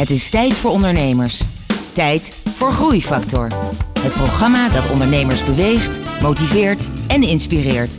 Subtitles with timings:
[0.00, 1.42] Het is tijd voor ondernemers.
[1.92, 3.48] Tijd voor Groeifactor.
[4.00, 7.98] Het programma dat ondernemers beweegt, motiveert en inspireert.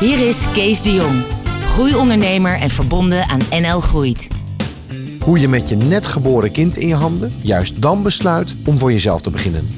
[0.00, 1.22] Hier is Kees de Jong,
[1.68, 4.28] groeiondernemer en verbonden aan NL Groeit.
[5.20, 8.92] Hoe je met je net geboren kind in je handen juist dan besluit om voor
[8.92, 9.68] jezelf te beginnen.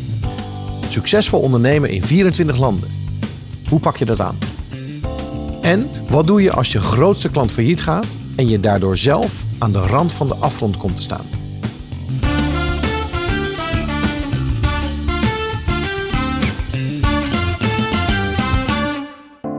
[0.89, 2.91] Succesvol ondernemen in 24 landen.
[3.69, 4.39] Hoe pak je dat aan?
[5.63, 9.73] En wat doe je als je grootste klant failliet gaat en je daardoor zelf aan
[9.73, 11.27] de rand van de afgrond komt te staan?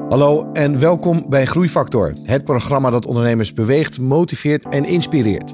[0.09, 5.51] Hallo en welkom bij Groeifactor, het programma dat ondernemers beweegt, motiveert en inspireert.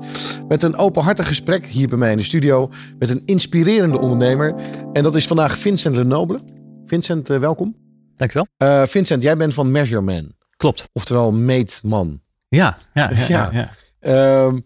[0.47, 4.55] Met een openhartig gesprek hier bij mij in de studio met een inspirerende ondernemer.
[4.93, 6.39] En dat is vandaag Vincent Lenoble.
[6.85, 7.75] Vincent, uh, welkom.
[8.15, 8.47] Dankjewel.
[8.57, 10.37] Uh, Vincent, jij bent van Measureman.
[10.59, 10.89] Klopt.
[10.91, 12.21] Oftewel meetman.
[12.49, 13.25] Ja, ja, ja.
[13.27, 13.49] ja.
[13.51, 14.47] ja.
[14.47, 14.57] Uh,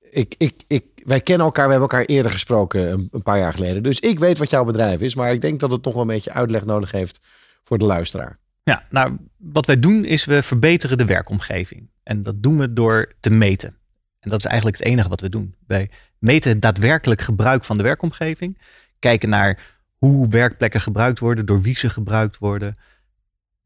[0.00, 3.54] ik, ik, ik, wij kennen elkaar, we hebben elkaar eerder gesproken een, een, paar jaar
[3.54, 3.82] geleden.
[3.82, 6.08] Dus ik weet wat jouw bedrijf is, maar ik denk dat het nog wel een
[6.08, 7.20] beetje uitleg nodig heeft
[7.64, 8.38] voor de luisteraar.
[8.62, 11.90] Ja, nou, wat wij doen is we verbeteren de werkomgeving.
[12.02, 13.76] En dat doen we door te meten.
[14.20, 15.54] En dat is eigenlijk het enige wat we doen.
[15.66, 18.58] Wij meten het daadwerkelijk gebruik van de werkomgeving.
[18.98, 22.76] Kijken naar hoe werkplekken gebruikt worden, door wie ze gebruikt worden.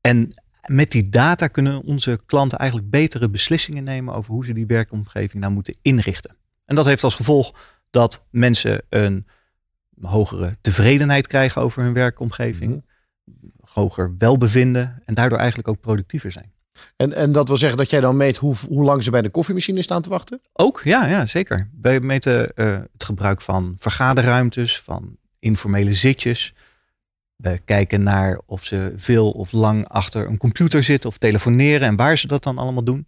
[0.01, 0.35] En
[0.69, 5.43] met die data kunnen onze klanten eigenlijk betere beslissingen nemen over hoe ze die werkomgeving
[5.43, 6.37] nou moeten inrichten.
[6.65, 7.55] En dat heeft als gevolg
[7.91, 9.27] dat mensen een
[10.01, 13.53] hogere tevredenheid krijgen over hun werkomgeving, mm-hmm.
[13.61, 16.53] hoger welbevinden en daardoor eigenlijk ook productiever zijn.
[16.97, 19.31] En, en dat wil zeggen dat jij dan meet hoe, hoe lang ze bij de
[19.31, 20.41] koffiemachine staan te wachten?
[20.53, 21.71] Ook, ja, ja zeker.
[21.81, 26.55] Wij meten uh, het gebruik van vergaderruimtes, van informele zitjes.
[27.43, 31.97] We kijken naar of ze veel of lang achter een computer zitten of telefoneren en
[31.97, 33.07] waar ze dat dan allemaal doen.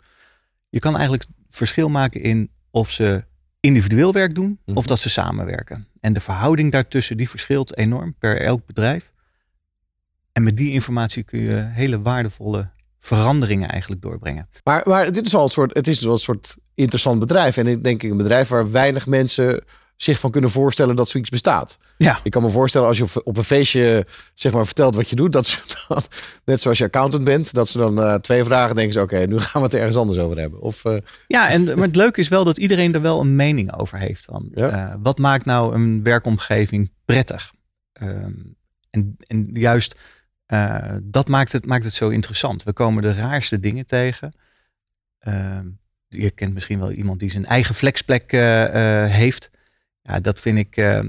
[0.71, 3.25] Je kan eigenlijk verschil maken in of ze
[3.61, 4.87] individueel werk doen of Mhm.
[4.87, 5.87] dat ze samenwerken.
[6.01, 9.12] En de verhouding daartussen die verschilt enorm per elk bedrijf.
[10.33, 14.49] En met die informatie kun je hele waardevolle veranderingen eigenlijk doorbrengen.
[14.65, 17.56] Maar, maar dit is wel een soort, het is wel een soort interessant bedrijf.
[17.56, 19.65] En ik denk een bedrijf waar weinig mensen
[19.97, 21.78] zich van kunnen voorstellen dat zoiets bestaat.
[21.97, 22.21] Ja.
[22.22, 25.16] Ik kan me voorstellen als je op, op een feestje zeg maar vertelt wat je
[25.16, 26.03] doet, dat ze dan,
[26.44, 29.38] net zoals je accountant bent, dat ze dan uh, twee vragen denken oké, okay, nu
[29.38, 30.60] gaan we het ergens anders over hebben.
[30.60, 30.97] Of, uh,
[31.27, 34.25] ja, en maar het leuke is wel dat iedereen er wel een mening over heeft.
[34.25, 34.88] Van, ja.
[34.88, 37.53] uh, wat maakt nou een werkomgeving prettig?
[38.03, 38.56] Um,
[38.91, 39.97] en, en juist
[41.03, 42.62] dat maakt het, maakt het zo interessant.
[42.62, 44.32] We komen de raarste dingen tegen.
[45.28, 45.59] Uh,
[46.09, 48.41] je kent misschien wel iemand die zijn eigen flexplek uh,
[49.05, 49.50] heeft.
[50.09, 51.00] Ja, dat vind ik uh,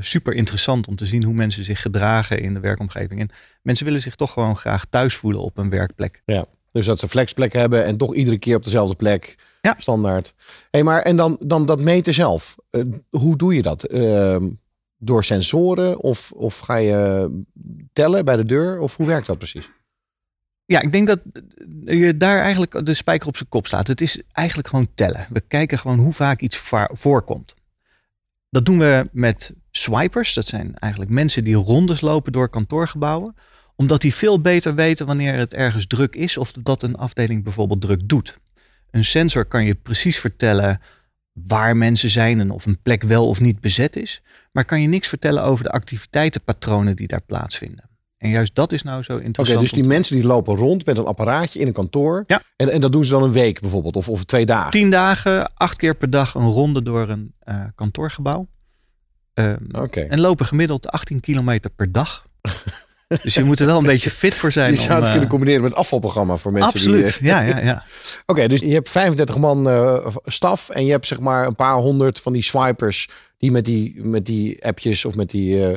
[0.00, 3.20] super interessant om te zien hoe mensen zich gedragen in de werkomgeving.
[3.20, 3.30] En
[3.62, 6.22] mensen willen zich toch gewoon graag thuis voelen op een werkplek.
[6.24, 9.36] Ja, dus dat ze flexplek hebben en toch iedere keer op dezelfde plek.
[9.60, 9.74] Ja.
[9.78, 10.34] Standaard.
[10.70, 12.56] Hey, maar en dan, dan dat meten zelf.
[12.70, 13.92] Uh, hoe doe je dat?
[13.92, 14.36] Uh,
[14.98, 17.30] door sensoren of, of ga je
[17.92, 18.78] tellen bij de deur?
[18.78, 19.70] Of hoe werkt dat precies?
[20.64, 21.20] Ja, ik denk dat
[21.84, 23.86] je daar eigenlijk de spijker op zijn kop slaat.
[23.86, 25.26] Het is eigenlijk gewoon tellen.
[25.30, 27.54] We kijken gewoon hoe vaak iets voorkomt.
[28.52, 30.34] Dat doen we met swipers.
[30.34, 33.34] Dat zijn eigenlijk mensen die rondes lopen door kantoorgebouwen.
[33.76, 37.80] Omdat die veel beter weten wanneer het ergens druk is of dat een afdeling bijvoorbeeld
[37.80, 38.38] druk doet.
[38.90, 40.80] Een sensor kan je precies vertellen
[41.32, 44.22] waar mensen zijn en of een plek wel of niet bezet is.
[44.52, 47.90] Maar kan je niks vertellen over de activiteitenpatronen die daar plaatsvinden.
[48.22, 49.38] En juist dat is nou zo interessant.
[49.48, 52.24] Oké, okay, dus die mensen die lopen rond met een apparaatje in een kantoor.
[52.26, 52.42] Ja.
[52.56, 54.70] En, en dat doen ze dan een week bijvoorbeeld, of, of twee dagen.
[54.70, 58.46] Tien dagen, acht keer per dag een ronde door een uh, kantoorgebouw.
[59.34, 60.06] Um, okay.
[60.06, 62.26] En lopen gemiddeld 18 kilometer per dag.
[63.22, 64.70] dus je moet er wel een beetje fit voor zijn.
[64.70, 66.72] Je zou om, het kunnen combineren met afvalprogramma voor mensen.
[66.72, 67.72] Absoluut, die, ja, ja, ja.
[68.20, 71.54] Oké, okay, dus je hebt 35 man uh, staf en je hebt zeg maar een
[71.54, 73.08] paar honderd van die swipers
[73.38, 75.74] die met die, met die appjes of met die uh,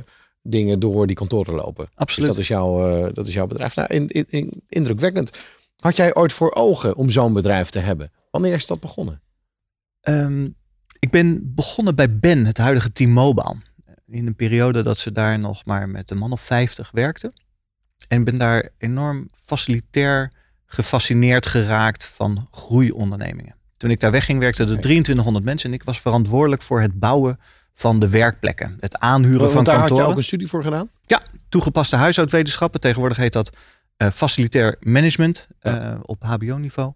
[0.47, 1.89] dingen door die kantoren lopen.
[1.95, 2.27] Absoluut.
[2.27, 3.75] Dus dat is jouw, uh, dat is jouw bedrijf.
[3.75, 5.31] Nou, in, in, in, indrukwekkend.
[5.79, 8.11] Had jij ooit voor ogen om zo'n bedrijf te hebben?
[8.31, 9.21] Wanneer is dat begonnen?
[10.01, 10.55] Um,
[10.99, 13.55] ik ben begonnen bij Ben, het huidige T-Mobile.
[14.07, 17.33] In een periode dat ze daar nog maar met een man of 50 werkten.
[18.07, 20.31] En ben daar enorm facilitair
[20.65, 23.55] gefascineerd geraakt van groeiondernemingen.
[23.77, 27.39] Toen ik daar wegging werkte er 2300 mensen en ik was verantwoordelijk voor het bouwen
[27.77, 28.75] van de werkplekken.
[28.79, 29.97] Het aanhuren Want van daar kantoren.
[29.97, 30.89] had je ook een studie voor gedaan?
[31.05, 32.79] Ja, toegepaste huishoudwetenschappen.
[32.79, 33.57] Tegenwoordig heet dat
[33.97, 35.99] uh, facilitair management uh, ja.
[36.01, 36.93] op HBO-niveau.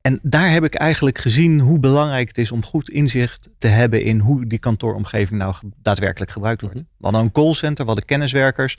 [0.00, 4.02] En daar heb ik eigenlijk gezien hoe belangrijk het is om goed inzicht te hebben
[4.02, 6.76] in hoe die kantooromgeving nou daadwerkelijk gebruikt wordt.
[6.76, 6.84] Mhm.
[6.96, 8.78] We hadden een callcenter, we hadden kenniswerkers,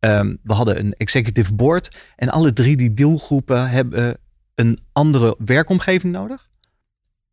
[0.00, 2.00] um, we hadden een executive board.
[2.16, 4.16] En alle drie die deelgroepen hebben
[4.54, 6.48] een andere werkomgeving nodig.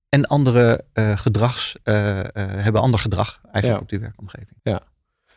[0.10, 1.94] En andere uh, gedrags, uh,
[2.34, 3.82] hebben ander gedrag eigenlijk Ja.
[3.82, 4.60] op die werkomgeving.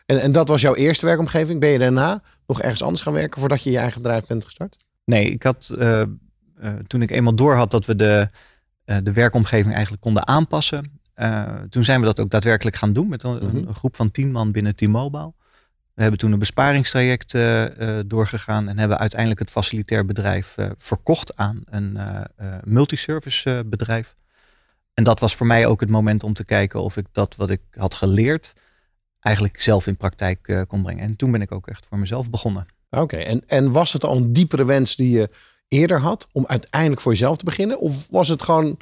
[0.07, 1.61] En, en dat was jouw eerste werkomgeving.
[1.61, 4.77] Ben je daarna nog ergens anders gaan werken voordat je je eigen bedrijf bent gestart?
[5.05, 6.07] Nee, ik had eh, eh,
[6.87, 8.31] toen ik eenmaal door had dat we de,
[8.85, 10.99] eh, de werkomgeving eigenlijk konden aanpassen.
[11.15, 13.57] eh, toen zijn we dat ook daadwerkelijk gaan doen met een, Mhm.
[13.57, 15.33] een groep van tien man binnen T-Mobile.
[15.95, 20.71] We hebben toen een besparingstraject eh, eh, doorgegaan en hebben uiteindelijk het facilitair bedrijf eh,
[20.79, 24.15] verkocht aan een eh, eh, multiservice eh, bedrijf.
[25.00, 27.50] En dat was voor mij ook het moment om te kijken of ik dat wat
[27.50, 28.52] ik had geleerd
[29.20, 31.02] eigenlijk zelf in praktijk eh, kon brengen.
[31.02, 32.67] En toen ben ik ook echt voor mezelf begonnen.
[32.91, 35.31] Oké, en, en was het al een diepere wens die je
[35.69, 37.79] eerder had om uiteindelijk voor jezelf te beginnen?
[37.79, 38.76] Of was het gewoon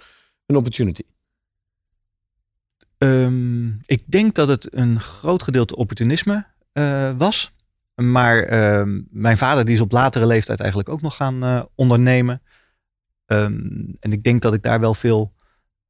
[0.46, 1.02] een opportunity?
[2.98, 7.52] Ehm, ik denk dat het een groot gedeelte opportunisme eh, was.
[7.94, 12.42] Maar ehm, mijn vader die is op latere leeftijd eigenlijk ook nog gaan eh, ondernemen.
[13.26, 13.56] Ehm,
[14.00, 15.36] en ik denk dat ik daar wel veel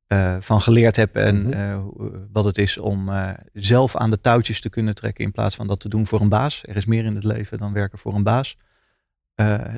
[0.08, 1.16] eh, van geleerd heb.
[1.16, 1.52] En Mhm.
[1.52, 1.84] eh,
[2.32, 5.24] wat het is om eh, zelf aan de touwtjes te kunnen trekken.
[5.24, 6.62] In plaats van dat te doen voor een baas.
[6.68, 8.56] Er is meer in het leven dan werken voor een baas.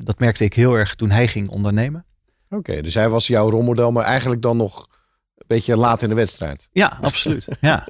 [0.03, 2.05] Dat merkte ik heel erg toen hij ging ondernemen.
[2.49, 4.87] Oké, dus hij was jouw rolmodel, maar eigenlijk dan nog
[5.35, 6.69] een beetje laat in de wedstrijd.
[6.71, 7.47] Ja, absoluut.
[7.61, 7.87] ja.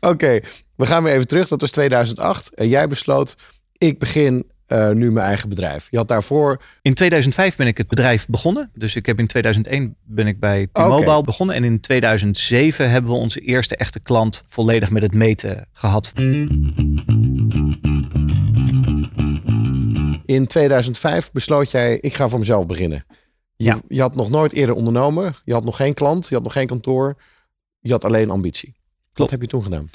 [0.00, 0.40] Oké,
[0.74, 1.48] we gaan weer even terug.
[1.48, 2.54] Dat was 2008.
[2.54, 3.36] En jij besloot,
[3.72, 5.86] ik begin eh, nu mijn eigen bedrijf.
[5.90, 6.62] Je had daarvoor...
[6.82, 8.70] In 2005 ben ik het bedrijf begonnen.
[8.74, 11.56] Dus ik heb in 2001 ben ik bij T-Mobile begonnen.
[11.56, 16.12] En in 2007 hebben we onze eerste echte klant volledig met het meten gehad.
[20.24, 23.04] In 2005 besloot jij, ik ga voor mezelf beginnen.
[23.56, 23.80] Je, Ja.
[23.88, 25.34] je had nog nooit eerder ondernomen.
[25.44, 26.28] Je had nog geen klant.
[26.28, 27.16] Je had nog geen kantoor.
[27.80, 28.74] Je had alleen ambitie.
[28.76, 29.30] Wat Klopt.
[29.30, 29.90] heb je toen gedaan?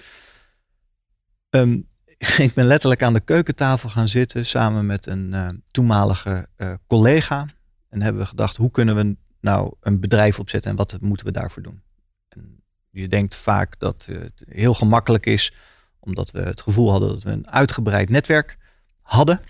[1.49, 1.79] Ehm,
[2.37, 7.47] ik ben letterlijk aan de keukentafel gaan zitten samen met een eh, toenmalige eh, collega.
[7.89, 11.31] En hebben we gedacht, hoe kunnen we nou een bedrijf opzetten en wat moeten we
[11.31, 11.81] daarvoor doen?
[12.29, 15.53] En je denkt vaak dat het heel gemakkelijk is,
[15.99, 18.57] omdat we het gevoel hadden dat we een uitgebreid netwerk
[19.01, 19.41] hadden.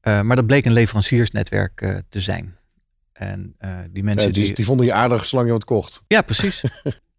[0.00, 2.56] Eh, maar dat bleek een leveranciersnetwerk te zijn.
[3.12, 3.56] En
[3.90, 4.52] die mensen die...
[4.52, 6.04] die vonden je aardig zolang je wat kocht.
[6.08, 6.64] Ja, precies.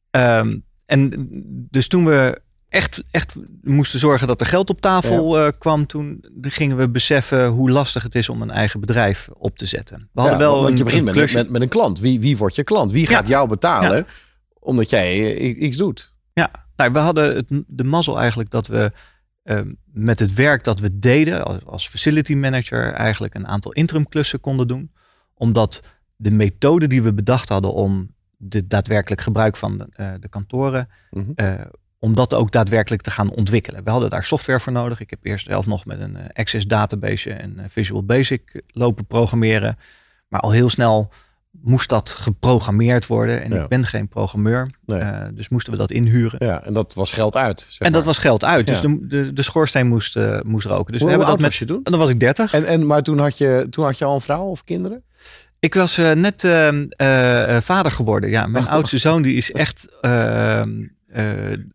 [0.09, 1.27] Ehm, en
[1.69, 2.41] dus toen we
[2.73, 7.47] echt, echt moesten zorgen dat er geld op tafel eh, kwam, toen gingen we beseffen
[7.47, 10.09] hoe lastig het is om een eigen bedrijf op te zetten.
[10.11, 11.99] We hadden wel want een, je begint een met, met, met een klant.
[11.99, 12.91] Wie, wie wordt je klant?
[12.91, 14.05] Wie gaat jou betalen
[14.59, 16.13] omdat jij eh, iets doet?
[16.33, 18.91] Ja, nou, we hadden het, de mazzel eigenlijk dat we
[19.43, 24.07] ehm, met het werk dat we deden als, als facility manager eigenlijk een aantal interim
[24.07, 24.91] klussen konden doen.
[25.33, 25.83] Omdat
[26.15, 30.89] de methode die we bedacht hadden om de daadwerkelijk gebruik van de, eh, de kantoren,
[31.35, 31.53] eh,
[32.03, 33.83] om dat ook daadwerkelijk te gaan ontwikkelen.
[33.83, 34.99] We hadden daar software voor nodig.
[34.99, 39.05] Ik heb eerst zelf nog met een eh, Access database en eh, Visual Basic lopen
[39.05, 39.77] programmeren.
[40.27, 41.11] Maar al heel snel
[41.51, 43.43] moest dat geprogrammeerd worden.
[43.43, 43.61] En Ja.
[43.63, 44.69] ik ben geen programmeur.
[44.85, 44.99] Nee.
[44.99, 46.45] eh, dus moesten we dat inhuren.
[46.47, 47.59] Ja, en dat was geld uit.
[47.69, 48.03] zeg En dat maar.
[48.03, 48.67] was geld uit.
[48.67, 48.87] Dus Ja.
[48.87, 50.91] de, de, de schoorsteen moest, moest roken.
[50.91, 51.69] Dus Hoe, we hebben oud dat was met.
[51.69, 51.83] je toen?
[51.83, 52.53] En dan was ik 30.
[52.53, 55.03] En, en, maar toen had, je, toen had je al een vrouw of kinderen?
[55.59, 58.29] Ik was net eh, eh, eh, vader geworden.
[58.29, 59.87] Ja, mijn oudste zoon die is echt.
[61.13, 61.23] Eh,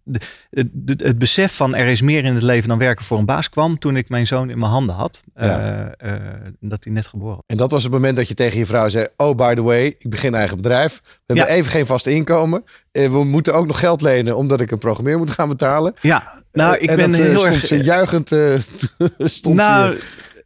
[0.05, 0.21] de-
[0.51, 3.25] de- de- het besef van er is meer in het leven dan werken voor een
[3.25, 5.23] baas kwam toen ik mijn zoon in mijn handen had.
[5.35, 5.93] Ja.
[5.99, 7.45] Eh, eh, dat hij net geboren was.
[7.47, 9.85] En dat was het moment dat je tegen je vrouw zei: Oh, by the way,
[9.87, 11.01] ik begin eigen bedrijf.
[11.05, 11.53] We hebben Ja.
[11.61, 12.65] even geen vast inkomen.
[12.93, 15.95] En we moeten ook nog geld lenen omdat ik een programmeur moet gaan betalen.
[16.01, 17.65] Ja, nou, ik en ben dat, heel stond erg.
[17.67, 18.29] Ze juichend
[19.19, 19.97] stond nou,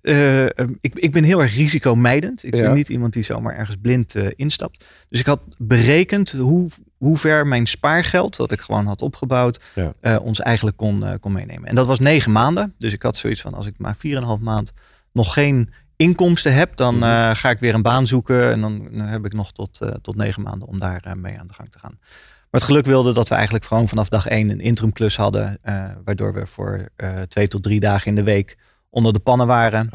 [0.03, 0.55] ze.
[0.81, 2.45] ik, ik ben heel erg risicomijdend.
[2.45, 2.63] Ik Ja.
[2.63, 4.85] ben niet iemand die zomaar ergens blind instapt.
[5.09, 6.69] Dus ik had berekend hoe,
[7.03, 9.93] hoe ver mijn spaargeld, dat ik gewoon had opgebouwd, Ja.
[10.01, 11.69] eh, ons eigenlijk kon, eh, kon meenemen.
[11.69, 12.75] En dat was negen maanden.
[12.79, 14.73] Dus ik had zoiets van, als ik maar 4,5 maand
[15.13, 17.03] nog geen inkomsten heb, dan Mhm.
[17.05, 18.51] eh, ga ik weer een baan zoeken.
[18.53, 21.55] En dan, dan heb ik nog tot, tot negen maanden om daar mee aan de
[21.55, 21.99] gang te gaan.
[22.01, 25.59] Maar het geluk wilde dat we eigenlijk gewoon vanaf dag één een interim klus hadden.
[26.05, 26.89] waardoor we voor
[27.29, 28.59] twee tot drie dagen in de week
[28.91, 29.89] onder de pannen waren.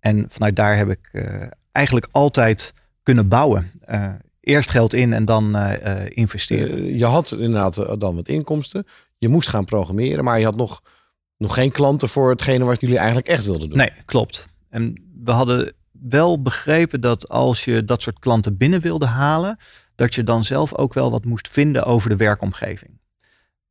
[0.00, 1.10] En vanuit daar heb ik
[1.72, 3.70] eigenlijk altijd kunnen bouwen.
[4.44, 6.78] Eerst geld in en dan eh, eh, investeren.
[6.78, 8.86] Eh, je had inderdaad dan wat inkomsten.
[9.18, 10.82] Je moest gaan programmeren, maar je had nog,
[11.36, 13.78] nog geen klanten voor hetgene wat jullie eigenlijk echt wilden doen.
[13.78, 14.48] Nee, klopt.
[14.70, 19.56] En we hadden wel begrepen dat als je dat soort klanten binnen wilde halen,
[19.94, 23.00] dat je dan zelf ook wel wat moest vinden over de werkomgeving.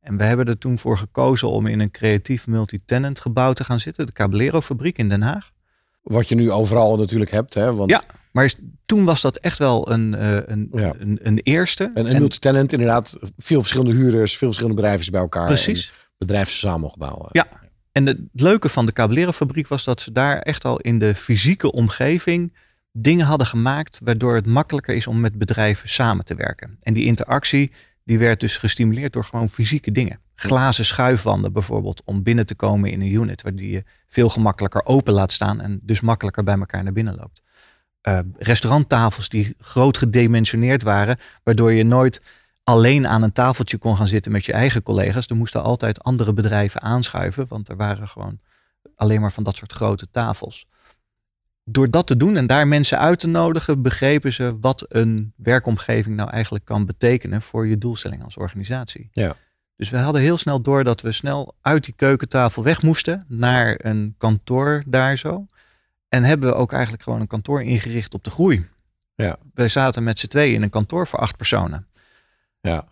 [0.00, 3.80] En we hebben er toen voor gekozen om in een creatief multi-tenant gebouw te gaan
[3.80, 5.52] zitten, de Caballero fabriek in Den Haag.
[6.04, 7.54] Wat je nu overal natuurlijk hebt.
[7.54, 7.74] Hè?
[7.74, 8.02] Want Ja.
[8.32, 8.56] Maar is-
[8.86, 10.92] toen was dat echt wel een, eh, een, Ja.
[10.98, 11.90] een, een eerste.
[11.94, 15.46] En, en multitenant inderdaad, veel verschillende huurders, veel verschillende bedrijven bij elkaar.
[15.46, 15.86] Precies.
[15.88, 17.28] En bedrijven samen opgebouwen.
[17.32, 17.46] Ja.
[17.92, 21.14] En het leuke van de Caballero fabriek was dat ze daar echt al in de
[21.14, 22.54] fysieke omgeving
[22.92, 26.76] dingen hadden gemaakt waardoor het makkelijker is om met bedrijven samen te werken.
[26.82, 27.72] En die interactie
[28.04, 30.20] die werd dus gestimuleerd door gewoon fysieke dingen.
[30.34, 34.84] Glazen schuifwanden bijvoorbeeld om binnen te komen in een unit, waar die je veel gemakkelijker
[34.84, 37.42] open laat staan en dus makkelijker bij elkaar naar binnen loopt.
[38.08, 42.20] Uh, restauranttafels die groot gedimensioneerd waren, waardoor je nooit
[42.64, 45.26] alleen aan een tafeltje kon gaan zitten met je eigen collega's.
[45.26, 48.38] Er moesten altijd andere bedrijven aanschuiven, want er waren gewoon
[48.96, 50.66] alleen maar van dat soort grote tafels.
[51.64, 56.16] Door dat te doen en daar mensen uit te nodigen, begrepen ze wat een werkomgeving
[56.16, 59.08] nou eigenlijk kan betekenen voor je doelstelling als organisatie.
[59.12, 59.36] Ja.
[59.76, 63.78] Dus we hadden heel snel door dat we snel uit die keukentafel weg moesten naar
[63.82, 65.46] een kantoor daar zo.
[66.08, 68.66] En hebben we ook eigenlijk gewoon een kantoor ingericht op de groei.
[69.14, 69.36] Ja.
[69.54, 71.86] Wij zaten met z'n tweeën in een kantoor voor acht personen.
[72.60, 72.84] Ja.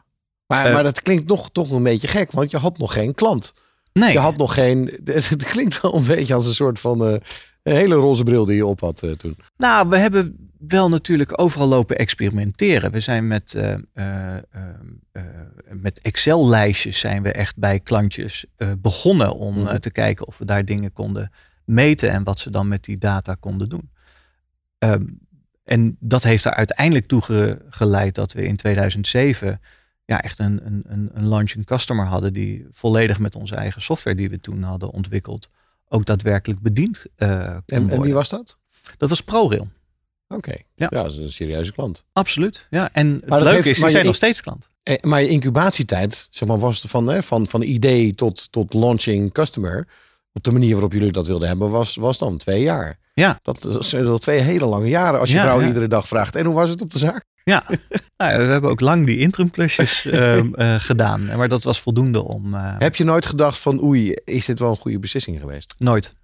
[0.47, 3.15] Maar, Eh, maar dat klinkt nog, toch een beetje gek, want je had nog geen
[3.15, 3.55] klant.
[3.93, 5.01] Nee, Je had nog geen.
[5.05, 7.05] Het klinkt wel een beetje als een soort van.
[7.07, 7.13] eh,
[7.63, 9.37] een hele roze bril die je op had eh, toen.
[9.57, 12.91] nou, we hebben wel natuurlijk overal lopen experimenteren.
[12.91, 15.23] We zijn met, eh, eh, eh,
[15.71, 18.45] met Excel-lijstjes zijn we echt bij klantjes
[18.79, 19.79] begonnen om Mhm.
[19.79, 21.31] te kijken of we daar dingen konden
[21.65, 23.91] meten en wat ze dan met die data konden doen.
[24.79, 25.05] Ehm,
[25.65, 29.61] en dat heeft er uiteindelijk toe ge- geleid dat we in 2007
[30.05, 34.31] ja, echt een, een, een, launching customer hadden die volledig met onze eigen software die
[34.31, 35.49] we toen hadden ontwikkeld
[35.89, 37.29] ook daadwerkelijk bediend kon
[37.67, 38.59] En, en wie was dat?
[38.97, 39.69] Dat was ProRail.
[40.35, 40.51] Oké.
[40.75, 40.87] Ja.
[40.91, 41.03] Ja.
[41.03, 42.05] dat is een serieuze klant.
[42.13, 42.67] Absoluut.
[42.71, 42.89] Ja.
[42.93, 44.67] En het leuke heeft- is, maar zijn nog steeds klant.
[44.83, 49.33] Eh, maar je incubatietijd, zeg maar, was van, hè, van, van idee tot, tot launching
[49.33, 49.89] customer.
[50.33, 52.99] Op de manier waarop jullie dat wilden hebben, was, was dan twee jaar.
[53.15, 53.39] Ja.
[53.43, 55.67] Dat zijn wel twee hele lange jaren als je Ja, vrouw ja.
[55.67, 56.37] iedere dag vraagt.
[56.37, 57.25] En hoe was het op de zaak?
[57.45, 57.65] Ja.
[58.17, 61.37] nou, we hebben ook lang die interimklusjes ehm, eh, gedaan.
[61.37, 62.55] Maar dat was voldoende om...
[62.55, 65.75] eh, Heb je nooit gedacht van oei, is dit wel een goede beslissing geweest?
[65.79, 66.15] Nooit.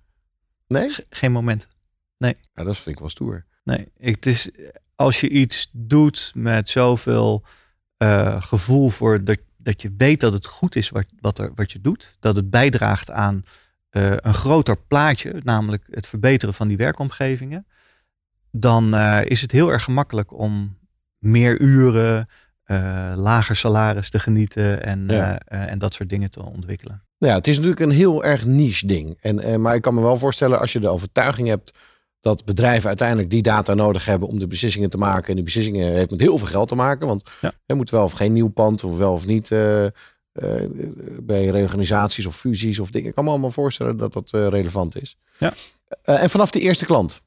[0.67, 0.91] Nee?
[0.91, 1.67] Ge- geen moment.
[2.19, 3.45] Ja, dat vind ik wel stoer.
[3.69, 3.89] Nee.
[3.99, 4.51] Het is,
[4.95, 7.45] als je iets doet met zoveel
[7.97, 11.73] eh, gevoel voor dat, dat je weet dat het goed is wat, wat, er, wat
[11.73, 12.17] je doet.
[12.21, 13.43] Dat het bijdraagt aan
[13.91, 15.41] eh, een groter plaatje.
[15.45, 17.67] Namelijk het verbeteren van die werkomgevingen.
[18.51, 20.79] Dan eh, is het heel erg gemakkelijk om
[21.19, 22.29] meer uren,
[23.17, 25.39] lager salaris te genieten en, Ja.
[25.39, 27.03] en dat soort dingen te ontwikkelen.
[27.19, 29.19] Nou ja, het is natuurlijk een heel erg niche ding.
[29.21, 31.79] En, maar ik kan me wel voorstellen als je de overtuiging hebt
[32.21, 35.29] dat bedrijven uiteindelijk die data nodig hebben om de beslissingen te maken.
[35.29, 37.07] En die beslissingen heeft met heel veel geld te maken.
[37.07, 37.53] Want Ja.
[37.67, 39.91] er moet wel of geen nieuw pand of wel of niet eh, eh,
[41.23, 43.09] bij reorganisaties of fusies of dingen.
[43.09, 45.17] Ik kan me allemaal voorstellen dat dat eh, relevant is.
[45.39, 45.53] Ja.
[46.03, 47.23] En vanaf de eerste klant,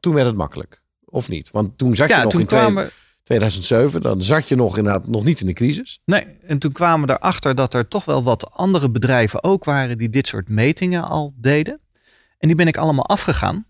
[0.00, 0.82] toen werd het makkelijk.
[1.04, 1.50] Of niet?
[1.50, 2.90] Want toen zat je nog in kwamen,
[3.22, 6.00] 2007, dan zat je nog inderdaad nog niet in de crisis.
[6.04, 9.98] Nee, en toen kwamen we erachter dat er toch wel wat andere bedrijven ook waren
[9.98, 11.80] die dit soort metingen al deden.
[12.38, 13.66] En die ben ik allemaal afgegaan.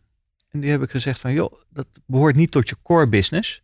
[0.50, 3.62] En die heb ik gezegd van, joh, dat behoort niet tot je core business.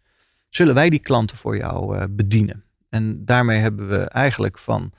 [0.48, 2.64] Zullen wij die klanten voor jou eh, bedienen?
[2.88, 4.92] En daarmee hebben we eigenlijk van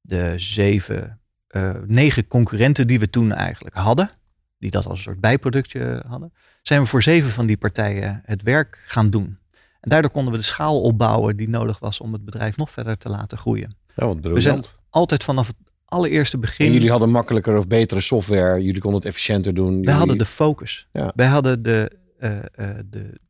[0.00, 4.10] de zeven, eh, negen concurrenten die we toen eigenlijk hadden,
[4.58, 8.42] die dat als een soort bijproductje hadden, zijn we voor zeven van die partijen het
[8.42, 9.38] werk gaan doen.
[9.80, 12.98] En daardoor konden we de schaal opbouwen die nodig was om het bedrijf nog verder
[12.98, 13.76] te laten groeien.
[13.94, 15.56] Ja, We zijn altijd vanaf het
[15.88, 16.72] allereerste En begin.
[16.72, 18.62] jullie hadden makkelijker of betere software.
[18.62, 19.84] Jullie konden het efficiënter doen.
[19.84, 20.88] wij hadden de focus.
[20.92, 21.12] Ja.
[21.14, 22.42] Wij hadden de, eh, eh,
[22.90, 23.20] de,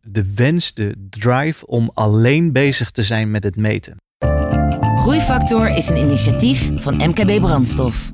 [0.00, 3.96] de wens, de drive om alleen bezig te zijn met het meten.
[4.96, 8.12] Groeifactor is een initiatief van MKB Brandstof.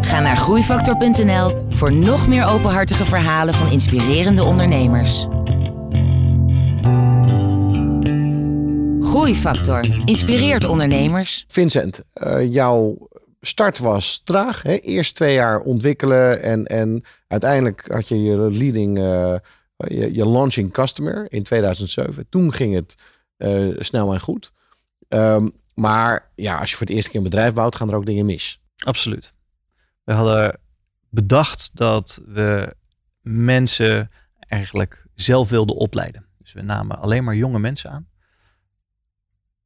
[0.00, 5.26] Ga naar groeifactor.nl voor nog meer openhartige verhalen van inspirerende ondernemers.
[9.14, 11.44] Groeifactor inspireert ondernemers.
[11.48, 13.08] Vincent, eh, jouw
[13.40, 14.62] start was traag.
[14.62, 14.76] Hè?
[14.76, 19.34] Eerst twee jaar ontwikkelen en, en uiteindelijk had je je leading, eh,
[19.76, 22.28] je, je launching customer in 2007.
[22.28, 22.94] Toen ging het
[23.36, 24.52] eh, snel en goed.
[25.08, 28.06] Ehm, maar ja, als je voor het eerste keer een bedrijf bouwt, gaan er ook
[28.06, 28.60] dingen mis.
[28.76, 29.34] Absoluut.
[30.04, 30.60] We hadden
[31.08, 32.74] bedacht dat we
[33.20, 36.26] mensen eigenlijk zelf wilden opleiden.
[36.38, 38.12] Dus we namen alleen maar jonge mensen aan.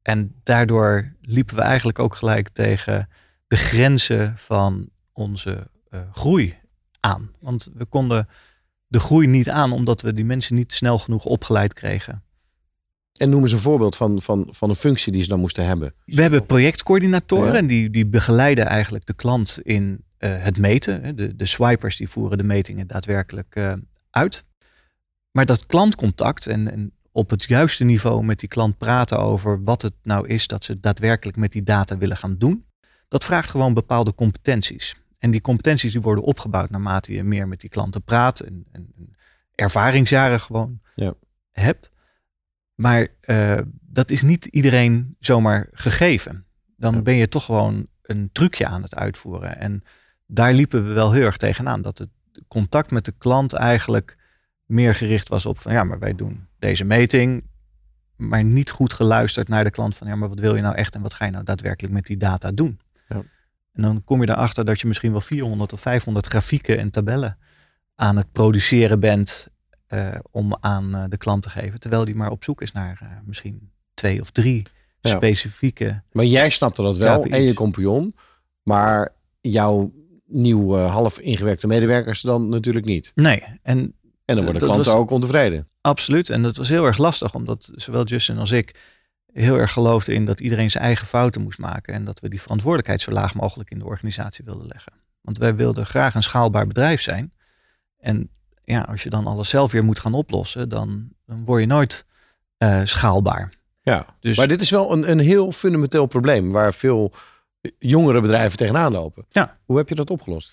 [0.08, 3.08] En daardoor liepen we eigenlijk ook gelijk tegen
[3.46, 6.54] de grenzen van onze eh, groei
[7.00, 7.30] aan.
[7.40, 8.28] Want we konden
[8.86, 12.22] de groei niet aan omdat we die mensen niet snel genoeg opgeleid kregen.
[13.12, 15.94] En noem eens een voorbeeld van, van, van een functie die ze dan moesten hebben.
[16.04, 17.58] We hebben projectcoördinatoren Ja.
[17.58, 21.16] en die, die begeleiden eigenlijk de klant in eh, het meten.
[21.16, 23.72] De, de swipers die voeren de metingen daadwerkelijk eh,
[24.10, 24.44] uit.
[25.30, 29.82] Maar dat klantcontact en, en op het juiste niveau met die klant praten over wat
[29.82, 32.64] het nou is dat ze daadwerkelijk met die data willen gaan doen.
[33.08, 34.96] Dat vraagt gewoon bepaalde competenties.
[35.18, 38.92] En die competenties die worden opgebouwd naarmate je meer met die klanten praat en, en,
[38.96, 39.16] en
[39.54, 41.14] ervaringsjaren gewoon Ja.
[41.52, 41.90] hebt.
[42.74, 46.46] Maar uh, dat is niet iedereen zomaar gegeven.
[46.76, 49.58] Dan ben je toch gewoon een trucje aan het uitvoeren.
[49.58, 49.82] En
[50.26, 51.82] daar liepen we wel heel erg tegenaan.
[51.82, 52.10] Dat het
[52.48, 54.16] contact met de klant eigenlijk
[54.64, 57.46] meer gericht was op van ja, maar wij doen deze meting.
[58.16, 60.94] Maar niet goed geluisterd naar de klant van ja, maar wat wil je nou echt
[60.94, 62.80] en wat ga je nou daadwerkelijk met die data doen?
[63.08, 63.22] Ja.
[63.72, 67.38] En dan kom je erachter dat je misschien wel 400 of 500 grafieken en tabellen
[67.94, 69.48] aan het produceren bent
[69.88, 71.80] uh, om aan uh, de klant te geven.
[71.80, 74.66] Terwijl die maar op zoek is naar uh, misschien twee of drie
[75.00, 75.10] ja.
[75.10, 76.02] specifieke.
[76.12, 77.32] Maar jij snapte dat wel KPI's.
[77.32, 78.14] en je compagnon.
[78.62, 79.92] Maar jouw
[80.26, 83.12] nieuw half ingewerkte medewerkers dan natuurlijk niet.
[83.14, 83.42] Nee.
[83.62, 85.66] En, en dan worden klanten ook ontevreden.
[85.88, 86.30] Absoluut.
[86.30, 87.34] En dat was heel erg lastig.
[87.34, 88.74] Omdat zowel Justin als ik
[89.32, 91.94] heel erg geloofden in dat iedereen zijn eigen fouten moest maken.
[91.94, 94.92] En dat we die verantwoordelijkheid zo laag mogelijk in de organisatie wilden leggen.
[95.20, 97.32] Want wij wilden graag een schaalbaar bedrijf zijn.
[97.98, 98.30] En
[98.64, 102.04] ja, als je dan alles zelf weer moet gaan oplossen, dan, dan word je nooit
[102.58, 103.52] uh, schaalbaar.
[103.82, 107.12] Ja, dus, maar dit is wel een, een heel fundamenteel probleem waar veel
[107.78, 109.24] jongere bedrijven tegenaan lopen.
[109.28, 109.58] Ja.
[109.64, 110.52] Hoe heb je dat opgelost?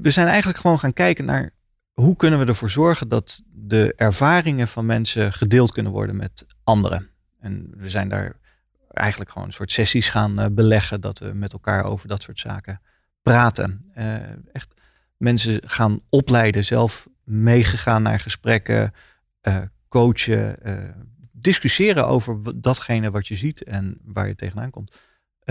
[0.00, 1.52] We zijn eigenlijk gewoon gaan kijken naar
[2.00, 7.10] hoe kunnen we ervoor zorgen dat de ervaringen van mensen gedeeld kunnen worden met anderen.
[7.40, 8.36] En we zijn daar
[8.88, 12.38] eigenlijk gewoon een soort sessies gaan uh, beleggen, dat we met elkaar over dat soort
[12.38, 12.80] zaken
[13.22, 13.90] praten.
[13.98, 14.14] Uh,
[14.52, 14.74] echt
[15.16, 18.92] mensen gaan opleiden, zelf meegegaan naar gesprekken,
[19.42, 20.56] uh, coachen,
[21.32, 25.00] discussiëren over datgene wat je ziet en waar je tegenaan komt,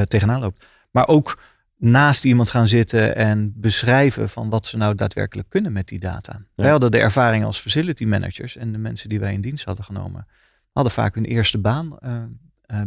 [0.07, 0.65] tegenaan loopt.
[0.91, 1.39] Maar ook
[1.79, 6.41] naast iemand gaan zitten en beschrijven van wat ze nou daadwerkelijk kunnen met die data.
[6.55, 9.85] Wij hadden de ervaring als facility managers en de mensen die wij in dienst hadden
[9.85, 10.27] genomen,
[10.71, 11.97] hadden vaak hun eerste baan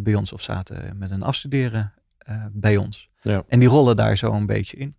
[0.01, 1.93] bij ons of zaten met een afstuderen
[2.53, 3.11] bij ons.
[3.21, 3.43] Ja.
[3.49, 4.97] En die rollen daar zo een beetje in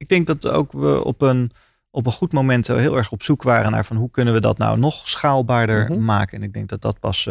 [0.00, 1.50] ik denk dat ook we op een,
[1.90, 4.58] op een goed moment heel erg op zoek waren naar van hoe kunnen we dat
[4.58, 6.04] nou nog schaalbaarder mhm.
[6.04, 6.38] maken.
[6.38, 7.26] En ik denk dat dat pas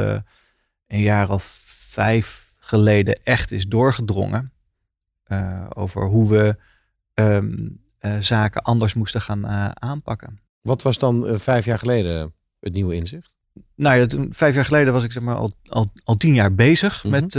[0.88, 1.44] een jaar of
[1.90, 4.52] vijf geleden echt is doorgedrongen.
[5.30, 6.56] Uh, over hoe we
[7.14, 9.48] um, uh, zaken anders moesten gaan
[9.80, 10.40] aanpakken.
[10.62, 13.38] Wat was dan vijf jaar geleden het nieuwe inzicht?
[13.76, 16.56] Nou ja, toen, vijf jaar geleden was ik zeg maar al, al, al tien jaar
[16.56, 17.12] bezig mhm.
[17.12, 17.34] met,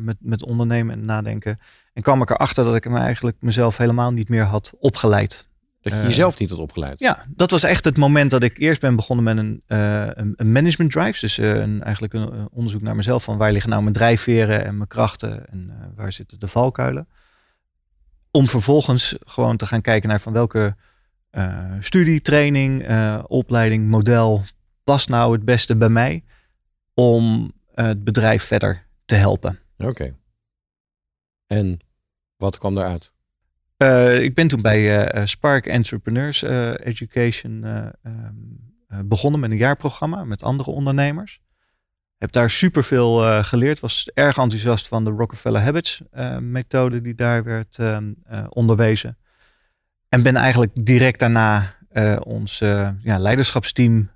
[0.00, 1.58] met, met ondernemen en nadenken.
[1.92, 5.48] En kwam ik erachter dat ik me eigenlijk mezelf helemaal niet meer had opgeleid.
[5.80, 7.00] Dat je jezelf niet had opgeleid?
[7.00, 10.52] Ja, dat was echt het moment dat ik eerst ben begonnen met een, uh, een
[10.52, 11.20] management drive.
[11.20, 14.76] Dus uh, een, eigenlijk een onderzoek naar mezelf van waar liggen nou mijn drijfveren en
[14.76, 17.08] mijn krachten en uh, waar zitten de valkuilen.
[18.30, 20.76] Om vervolgens gewoon te gaan kijken naar van welke
[21.80, 22.88] studie, training,
[23.26, 24.44] opleiding, model
[24.84, 26.24] past nou het beste bij mij
[26.94, 29.58] om het bedrijf verder te helpen.
[29.76, 30.16] Oké.
[31.46, 31.78] En
[32.36, 33.12] wat kwam daaruit?
[33.82, 40.42] Uh, ik ben toen bij uh, Spark Entrepreneurs Education ehm, begonnen met een jaarprogramma met
[40.42, 41.40] andere ondernemers.
[42.16, 43.80] Heb daar superveel geleerd.
[43.80, 46.02] Was erg enthousiast van de Rockefeller Habits
[46.40, 48.12] methode die daar werd ehm,
[48.48, 49.18] onderwezen.
[50.08, 51.74] En ben eigenlijk direct daarna
[52.22, 52.58] ons
[53.02, 54.10] ja, leiderschapsteam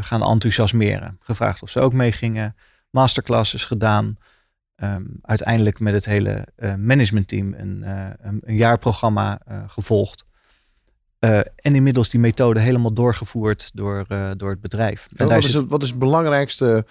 [0.00, 1.16] gaan enthousiasmeren.
[1.20, 2.56] Gevraagd of ze ook meegingen.
[2.90, 4.16] Masterclasses gedaan.
[4.82, 10.24] Um, uiteindelijk met het hele uh, managementteam een, uh, een, jaarprogramma uh, gevolgd.
[11.18, 15.08] en inmiddels die methode helemaal doorgevoerd door, door het bedrijf.
[15.14, 16.86] En wat, is het, wat is het belangrijkste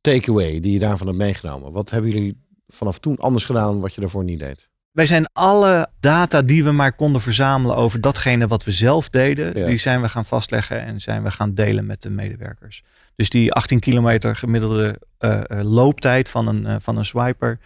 [0.00, 1.72] takeaway die je daarvan hebt meegenomen?
[1.72, 4.70] Wat hebben jullie vanaf toen anders gedaan wat je daarvoor niet deed?
[4.90, 9.54] Wij zijn alle data die we maar konden verzamelen over datgene wat we zelf deden,
[9.54, 12.82] die zijn we gaan vastleggen en zijn we gaan delen met de medewerkers.
[13.20, 17.58] Dus die 18 kilometer gemiddelde uh, looptijd van een, uh, van een swiper,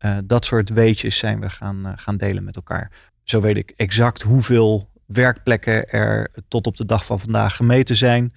[0.00, 2.90] uh, dat soort weetjes zijn we gaan, gaan delen met elkaar.
[3.22, 8.32] Zo weet ik exact hoeveel werkplekken er tot op de dag van vandaag gemeten zijn.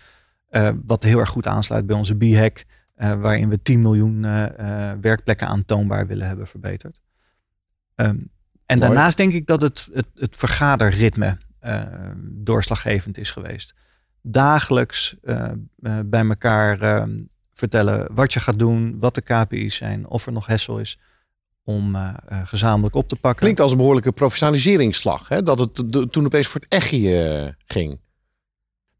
[0.85, 2.63] wat heel erg goed aansluit bij onze B-hack,
[2.95, 4.21] waarin we 10 miljoen
[5.01, 7.01] werkplekken aantoonbaar willen hebben verbeterd.
[7.95, 8.29] Um,
[8.65, 11.37] en daarnaast denk ik dat het, het, het vergaderritme
[12.19, 13.73] doorslaggevend is geweest.
[14.25, 17.11] Dagelijks uh, uh, bij elkaar ehm,
[17.53, 20.99] vertellen wat je gaat doen, wat de KPI's zijn, of er nog hessel is
[21.65, 21.97] om
[22.43, 23.41] gezamenlijk op te pakken.
[23.41, 25.43] Klinkt als een behoorlijke professionaliseringsslag, hè?
[25.43, 25.75] dat het
[26.11, 27.99] toen opeens voor het echtje ging.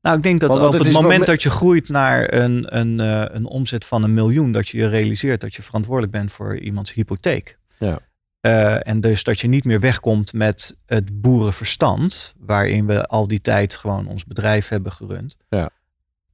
[0.02, 3.00] Nou, ik denk dat op het, moment dat je groeit naar een, een,
[3.36, 6.94] een omzet van een miljoen, dat je je realiseert dat je verantwoordelijk bent voor iemands
[6.94, 7.58] hypotheek.
[7.78, 8.00] Ja.
[8.46, 13.42] Uh, en dus dat je niet meer wegkomt met het boerenverstand, waarin we al die
[13.42, 15.38] tijd gewoon ons bedrijf hebben gerund.
[15.50, 15.70] Ja.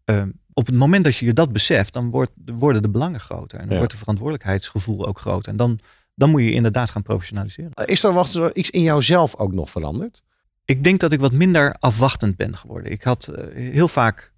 [0.06, 3.60] Uh, op het moment dat je je dat beseft, dan wordt, worden de belangen groter.
[3.60, 5.52] En dan wordt het verantwoordelijkheidsgevoel ook groter.
[5.52, 5.80] En dan,
[6.16, 7.72] dan moet je inderdaad gaan professionaliseren.
[7.74, 10.24] Is er, wat, er iets in jouzelf ook nog veranderd?
[10.66, 12.92] Ik denk dat ik wat minder afwachtend ben geworden.
[12.92, 14.32] Ik had uh, heel vaak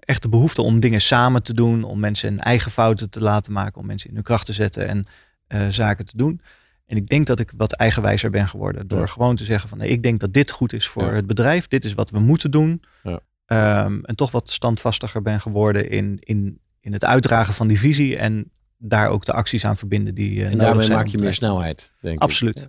[0.00, 3.52] echt de behoefte om dingen samen te doen, om mensen hun eigen fouten te laten
[3.52, 5.06] maken, om mensen in hun kracht te zetten
[5.46, 6.40] en zaken te doen.
[6.86, 9.88] En ik denk dat ik wat eigenwijzer ben geworden door gewoon te zeggen van nee,
[9.88, 12.82] ik denk dat dit goed is voor het bedrijf, dit is wat we moeten doen.
[13.02, 13.20] Ja.
[13.46, 18.16] Ehm, en toch wat standvastiger ben geworden in, in, in het uitdragen van die visie
[18.16, 20.44] en daar ook de acties aan verbinden die.
[20.44, 22.60] en daarmee maak je meer snelheid, denk Absoluut.
[22.60, 22.68] ik.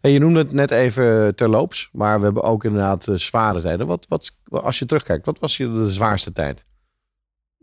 [0.00, 3.86] En je noemde het net even terloops, maar we hebben ook inderdaad uh, zware tijden.
[3.86, 6.64] Wat, wat, als je terugkijkt, wat was je de zwaarste tijd?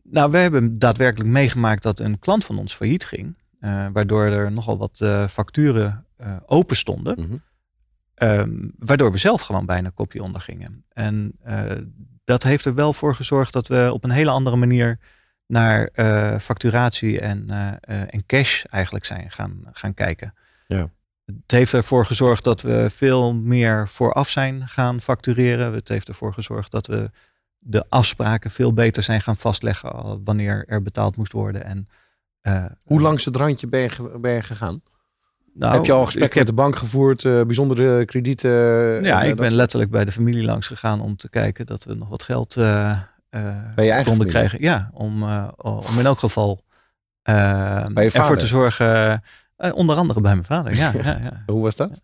[0.04, 3.36] Nou, we hebben daadwerkelijk meegemaakt dat een klant van ons failliet ging.
[3.60, 6.06] Uh, waardoor er nogal wat uh, facturen
[6.46, 7.20] open stonden.
[7.20, 7.38] Mhm.
[8.13, 10.86] Ehm, waardoor we zelf gewoon bijna kopje onder gingen.
[10.89, 11.32] En
[12.24, 15.00] dat heeft er wel voor gezorgd dat we op een hele andere manier
[15.48, 15.89] naar
[16.39, 17.50] facturatie en,
[18.10, 20.34] en cash eigenlijk zijn gaan, gaan kijken.
[20.67, 20.89] Ja.
[21.26, 25.74] Het heeft ervoor gezorgd dat we veel meer vooraf zijn gaan factureren.
[25.74, 27.12] Het heeft ervoor gezorgd dat we
[27.60, 31.63] de afspraken veel beter zijn gaan vastleggen wanneer er betaald moest worden.
[31.63, 31.88] En,
[32.84, 34.82] Hoe langs het randje ben je, ben je gegaan?
[35.54, 38.50] Nou, heb je al gesprekken met de bank gevoerd, uh, bijzondere kredieten?
[39.04, 42.10] Ja, ik ben letterlijk bij de familie langs gegaan om te kijken dat we nog
[42.10, 43.00] wat geld uh,
[44.04, 44.62] konden krijgen.
[44.62, 45.24] Ja, om,
[45.58, 46.64] om in elk geval
[47.24, 49.22] ervoor te zorgen
[49.72, 50.92] onder andere bij mijn vader, ja.
[51.04, 51.44] ja, ja.
[51.46, 52.02] Hoe was dat?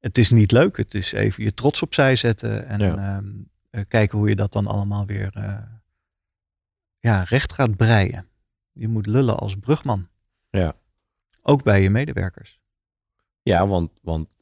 [0.00, 0.76] Het is niet leuk.
[0.76, 3.24] Het is even je trots opzij zetten en ehm,
[3.70, 5.32] eh, kijken hoe je dat dan allemaal weer
[7.00, 8.26] ja, recht gaat breien.
[8.78, 10.08] Je moet lullen als brugman.
[10.50, 10.74] Ja.
[11.42, 12.60] Ook bij je medewerkers.
[13.42, 14.34] Ja, want, want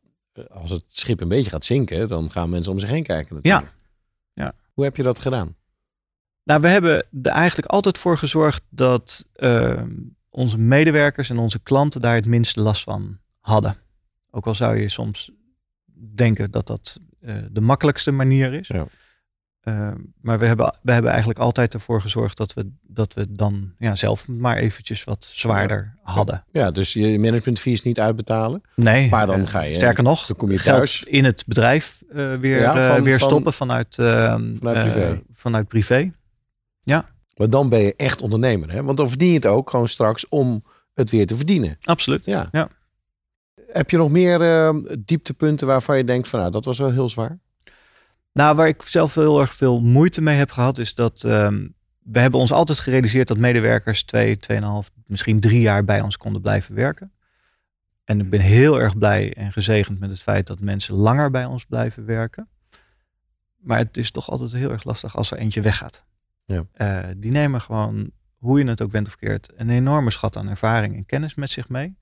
[0.51, 3.73] als het schip een beetje gaat zinken, dan gaan mensen om zich heen kijken natuurlijk.
[4.35, 4.45] Ja.
[4.45, 4.53] ja.
[4.73, 5.57] Hoe heb je dat gedaan?
[6.45, 9.93] Nou, we hebben er eigenlijk altijd voor gezorgd dat ehm,
[10.31, 13.77] onze medewerkers en onze klanten daar het minste last van hadden.
[14.31, 15.31] Ook al zou je soms
[16.15, 18.69] denken dat dat uh, de makkelijkste manier is.
[18.69, 18.87] Ja.
[19.65, 23.73] Uh, maar we hebben, we hebben eigenlijk altijd ervoor gezorgd dat we, dat we dan
[23.79, 26.45] ja, zelf maar eventjes wat zwaarder hadden.
[26.53, 28.63] Ja, dus je managementfees niet uitbetalen.
[28.77, 29.75] Nee, maar dan ga je.
[29.75, 31.03] Sterker nog, dan kom je thuis.
[31.03, 35.23] in het bedrijf uh, weer, ja, van, weer stoppen vanuit, vanuit privé.
[35.31, 36.11] vanuit privé.
[36.81, 37.05] Ja.
[37.37, 38.73] Maar dan ben je echt ondernemer.
[38.73, 38.83] Hè?
[38.83, 41.79] Want dan verdien je het ook gewoon straks om het weer te verdienen.
[41.83, 42.25] Absoluut.
[42.25, 42.49] Ja.
[42.53, 42.69] ja.
[43.67, 47.09] Heb je nog meer uh, dieptepunten waarvan je denkt van nou, dat was wel heel
[47.09, 47.39] zwaar?
[48.35, 52.19] Nou, waar ik zelf heel erg veel moeite mee heb gehad, is dat um, we
[52.19, 56.75] hebben ons altijd gerealiseerd dat medewerkers twee, tweeënhalf, misschien drie jaar bij ons konden blijven
[56.75, 57.13] werken.
[58.05, 61.45] En ik ben heel erg blij en gezegend met het feit dat mensen langer bij
[61.45, 62.49] ons blijven werken.
[63.57, 66.05] Maar het is toch altijd heel erg lastig als er eentje weggaat.
[66.45, 66.65] Ja.
[66.77, 70.49] Uh, die nemen gewoon, hoe je het ook bent of keert, een enorme schat aan
[70.49, 71.97] ervaring en kennis met zich mee.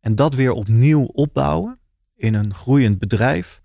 [0.00, 1.78] En dat weer opnieuw opbouwen
[2.14, 3.60] in een groeiend bedrijf,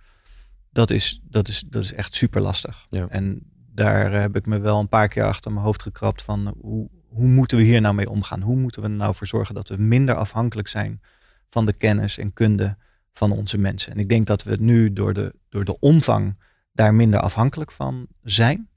[0.72, 2.86] dat is, dat is, dat is echt super lastig.
[2.90, 3.08] Ja.
[3.08, 6.90] En daar heb ik me wel een paar keer achter mijn hoofd gekrapt van hoe,
[7.08, 8.42] hoe moeten we hier nou mee omgaan?
[8.42, 11.02] Hoe moeten we er nou voor zorgen dat we minder afhankelijk zijn
[11.48, 12.78] van de kennis en kunde
[13.12, 13.92] van onze mensen?
[13.92, 16.38] En ik denk dat we nu door de, door de omvang
[16.74, 18.70] daar minder afhankelijk van zijn.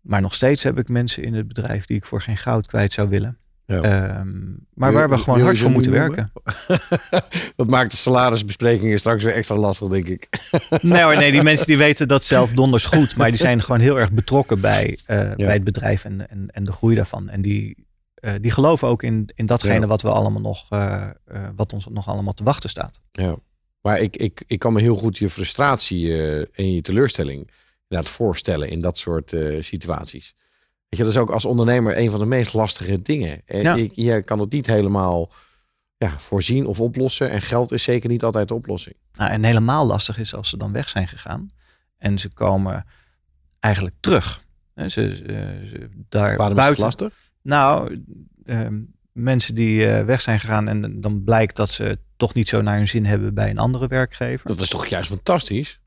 [0.00, 2.92] Maar nog steeds heb ik mensen in het bedrijf die ik voor geen goud kwijt
[2.92, 3.38] zou willen.
[3.66, 3.82] Ja.
[3.82, 4.42] Ehm,
[4.74, 6.32] maar waar we gewoon hard voor moeten werken.
[7.56, 10.28] dat maakt de salarisbesprekingen straks weer extra lastig, denk ik.
[10.82, 13.16] nee hoor, nee, die mensen die weten dat zelf donders goed.
[13.16, 16.64] Maar die zijn gewoon heel erg betrokken bij, uh, bij het bedrijf en, en, en
[16.64, 17.28] de groei daarvan.
[17.28, 17.86] En die,
[18.20, 19.86] uh, die geloven ook in, in datgene ja.
[19.86, 21.08] wat we allemaal nog, uh,
[21.56, 23.00] wat ons nog allemaal te wachten staat.
[23.12, 23.36] Ja,
[23.80, 26.16] maar ik, ik, ik kan me heel goed je frustratie
[26.52, 27.50] en je teleurstelling
[27.88, 30.34] inderdaad voorstellen in dat soort situaties.
[30.94, 33.42] Weet je, dat is ook als ondernemer een van de meest lastige dingen.
[33.44, 33.74] En ja.
[33.74, 35.32] ik, je kan het niet helemaal
[35.96, 37.30] ja, voorzien of oplossen.
[37.30, 38.96] En geld is zeker niet altijd de oplossing.
[39.12, 41.48] Nou, en helemaal lastig is als ze dan weg zijn gegaan.
[41.98, 42.86] En ze komen
[43.60, 44.44] eigenlijk terug.
[44.74, 45.16] Ze, ze,
[45.66, 47.30] ze daar Waarom buiten, is het lastig?
[47.42, 48.02] Nou,
[48.44, 48.68] uh,
[49.12, 52.76] mensen die uh, weg zijn gegaan en dan blijkt dat ze toch niet zo naar
[52.76, 54.48] hun zin hebben bij een andere werkgever.
[54.48, 55.80] Dat is toch juist fantastisch?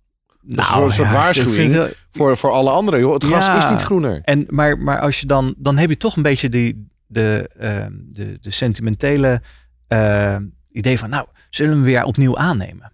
[0.47, 2.99] Nou, een soort ja, waarschuwing voor, voor alle anderen.
[2.99, 3.13] Joh.
[3.13, 4.21] Het gras ja, is niet groener.
[4.23, 7.85] En, maar, maar als je dan, dan heb je toch een beetje die, de, uh,
[8.07, 9.41] de, de sentimentele
[9.89, 10.35] uh,
[10.71, 12.91] idee van, nou, zullen we weer opnieuw aannemen?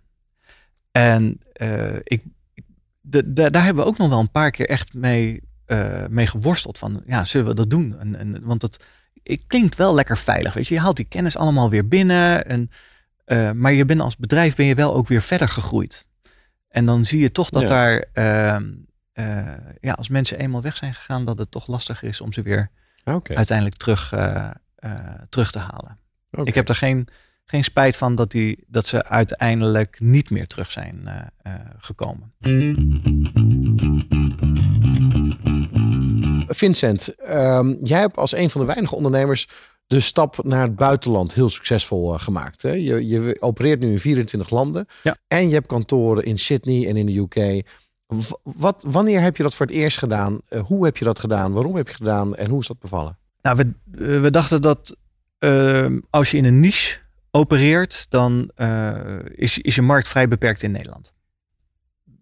[0.91, 2.23] En uh, ik,
[3.01, 5.41] de, de, daar hebben we ook nog wel een paar keer echt mee,
[6.09, 6.77] mee geworsteld.
[6.77, 7.99] Van, ja, zullen we dat doen?
[7.99, 8.85] En, en, want het,
[9.23, 10.73] het klinkt wel lekker veilig, weet je.
[10.73, 12.45] Je haalt die kennis allemaal weer binnen.
[12.45, 12.69] En,
[13.59, 16.05] maar je bent als bedrijf ben je wel ook weer verder gegroeid.
[16.73, 17.67] En dan zie je toch dat ja.
[17.67, 18.67] daar, uh,
[19.13, 22.41] uh, ja, als mensen eenmaal weg zijn gegaan, dat het toch lastiger is om ze
[22.41, 22.69] weer
[23.03, 23.36] okay.
[23.36, 24.49] uiteindelijk terug, uh,
[25.29, 25.99] terug te halen.
[26.31, 26.45] Okay.
[26.45, 27.07] Ik heb er geen,
[27.45, 31.09] geen spijt van dat, die, dat ze uiteindelijk niet meer terug zijn
[31.77, 32.33] gekomen.
[36.47, 39.47] Vincent, ehm, jij hebt als een van de weinige ondernemers
[39.93, 42.62] de stap naar het buitenland heel succesvol gemaakt.
[42.62, 42.71] Hè?
[42.71, 45.17] Je, je opereert nu in 24 landen Ja.
[45.27, 47.67] en je hebt kantoren in Sydney en in de UK.
[48.43, 50.41] Wat, wanneer heb je dat voor het eerst gedaan?
[50.47, 51.53] Eh, hoe heb je dat gedaan?
[51.53, 52.36] Waarom heb je gedaan?
[52.36, 53.17] En hoe is dat bevallen?
[53.41, 54.97] Nou, we, eh, we dachten dat
[55.38, 56.99] eh, als je in een niche
[57.32, 58.95] opereert, dan eh,
[59.36, 61.13] is, is je markt vrij beperkt in Nederland.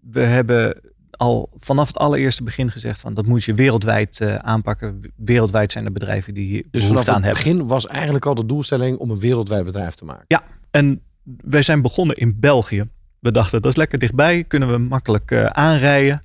[0.01, 0.81] We hebben
[1.21, 5.01] al vanaf het allereerste begin gezegd van dat moet je wereldwijd eh, aanpakken.
[5.15, 7.43] Wereldwijd zijn er bedrijven die hier Dus behoefte vanaf aan het hebben.
[7.43, 10.25] begin was eigenlijk al de doelstelling om een wereldwijd bedrijf te maken.
[10.27, 12.84] Ja, en wij zijn begonnen in België.
[13.19, 16.23] We dachten dat is lekker dichtbij, kunnen we makkelijk eh, aanrijden.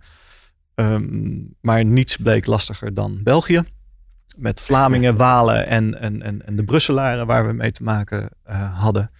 [0.74, 3.62] Ehm, maar niets bleek lastiger dan België.
[4.36, 8.80] Met Vlamingen, Walen en, en, en, en de Brusselaren waar we mee te maken eh,
[8.80, 9.10] hadden.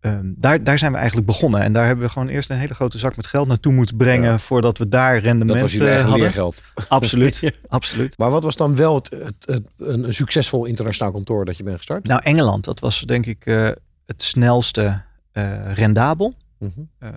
[0.00, 1.60] Ehm, daar, daar zijn we eigenlijk begonnen.
[1.62, 4.30] En daar hebben we gewoon eerst een hele grote zak met geld naartoe moeten brengen.
[4.30, 4.38] Ja.
[4.38, 6.20] voordat we daar rendement Dat was eigen hadden.
[6.20, 6.62] leergeld.
[6.88, 8.18] Absoluut, absoluut.
[8.18, 11.76] Maar wat was dan wel het, het, het- een, succesvol internationaal kantoor dat je bent
[11.76, 12.06] gestart?
[12.06, 13.68] Nou, Engeland, dat was denk ik eh,
[14.06, 16.34] het snelste eh, rendabel.
[16.58, 16.70] Mhm.
[16.98, 17.12] Ehm,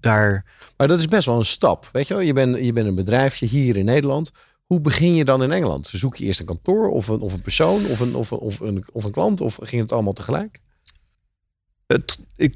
[0.00, 0.44] daar
[0.76, 1.88] Maar dat is best wel een stap.
[1.92, 4.30] Weet je wel, je bent, je bent een bedrijfje hier in Nederland.
[4.66, 5.88] Hoe begin je dan in Engeland?
[5.92, 8.60] Zoek je eerst een kantoor of een, of een persoon of een, of, een, of,
[8.60, 9.40] een, of een klant?
[9.40, 10.58] Of ging het allemaal tegelijk?
[12.36, 12.54] Ik,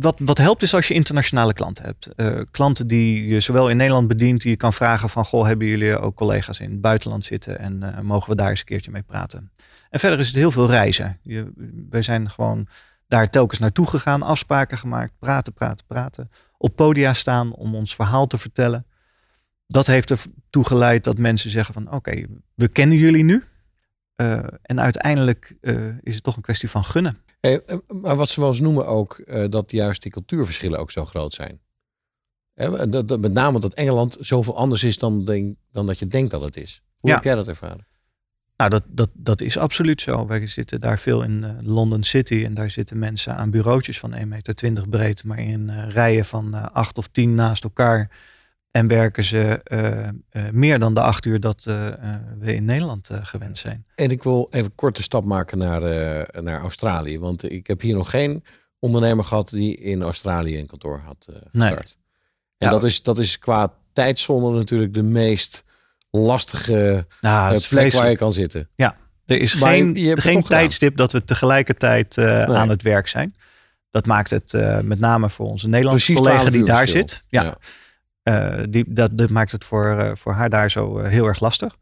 [0.00, 2.06] wat, wat helpt is als je internationale klanten hebt.
[2.06, 5.24] Eh, klanten die je zowel in Nederland bedient, die je kan vragen van...
[5.24, 8.60] Goh, hebben jullie ook collega's in het buitenland zitten en eh, mogen we daar eens
[8.60, 9.52] een keertje mee praten?
[9.90, 11.18] En verder is het heel veel reizen.
[11.22, 11.52] Je,
[11.88, 12.66] wij zijn gewoon
[13.08, 16.28] daar telkens naartoe gegaan, afspraken gemaakt, praten, praten, praten.
[16.58, 18.86] Op podia staan om ons verhaal te vertellen.
[19.66, 23.44] Dat heeft ertoe geleid dat mensen zeggen van oké, we kennen jullie nu.
[24.14, 25.56] Eh, en uiteindelijk
[26.00, 27.23] is het toch een kwestie van gunnen.
[27.44, 30.90] Hey, eh, maar wat ze wel eens noemen ook, eh, dat juist die cultuurverschillen ook
[30.90, 31.60] zo groot zijn.
[32.54, 36.06] Hè, dat, dat, met name dat Engeland zoveel anders is dan, denk, dan dat je
[36.06, 36.82] denkt dat het is.
[36.96, 37.16] Hoe Ja.
[37.16, 37.86] heb jij dat ervaren?
[38.56, 40.26] Nou, dat, dat, dat is absoluut zo.
[40.26, 42.42] Wij zitten daar veel in eh, London City.
[42.44, 45.24] En daar zitten mensen aan bureautjes van 1,20 meter breed.
[45.24, 48.10] Maar in rijen van acht of tien naast elkaar.
[48.74, 50.12] En werken ze eh, eh,
[50.52, 51.74] meer dan de acht uur dat eh,
[52.38, 53.86] we in Nederland gewend zijn.
[53.94, 55.80] En ik wil even een korte stap maken naar,
[56.42, 57.18] naar Australië.
[57.18, 58.44] Want ik heb hier nog geen
[58.78, 61.66] ondernemer gehad die in Australië een kantoor had eh Nee.
[61.66, 61.98] gestart.
[62.58, 62.72] En Ja.
[62.72, 65.64] dat, is, dat is qua tijdzone natuurlijk de meest
[66.10, 68.68] lastige Nou, plek waar je kan zitten.
[69.26, 70.42] Er is Maar geen, je- je geen gedaan.
[70.48, 72.46] tijdstip dat we tegelijkertijd Nee.
[72.46, 73.34] aan het werk zijn.
[73.90, 77.00] Dat maakt het met name voor onze Nederlandse Precies collega 12 die daar verschil.
[77.08, 77.24] zit.
[77.28, 77.56] Ja,
[78.24, 81.40] Eh, die, dat, dat maakt het voor, eh, voor haar daar zo eh, heel erg
[81.40, 81.76] lastig.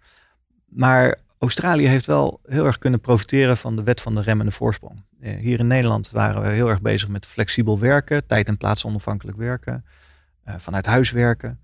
[0.69, 5.05] Maar Australië heeft wel heel erg kunnen profiteren van de wet van de remmende voorsprong.
[5.21, 9.37] Hier in Nederland waren we heel erg bezig met flexibel werken, tijd en plaats onafhankelijk
[9.37, 9.85] werken,
[10.45, 11.61] vanuit huis werken.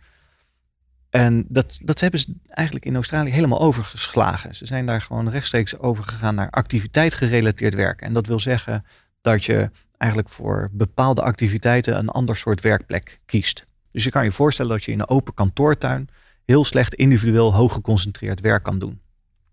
[1.10, 4.54] En dat, dat hebben ze eigenlijk in Australië helemaal overgeslagen.
[4.54, 8.06] Ze zijn daar gewoon rechtstreeks overgegaan naar activiteit gerelateerd werken.
[8.06, 8.84] En dat wil zeggen
[9.20, 13.66] dat je eigenlijk voor bepaalde activiteiten een ander soort werkplek kiest.
[13.92, 16.08] Dus je kan je voorstellen dat je in een open kantoortuin
[16.44, 19.00] heel slecht individueel hoog geconcentreerd werk kan doen.